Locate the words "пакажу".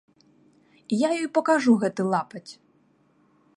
1.35-1.77